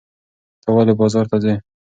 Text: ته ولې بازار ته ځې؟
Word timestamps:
ته 0.63 0.69
ولې 0.75 0.93
بازار 0.99 1.25
ته 1.31 1.37
ځې؟ 1.43 1.53